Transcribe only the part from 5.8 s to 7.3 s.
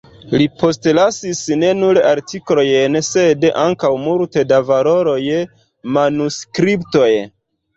manuskriptoj.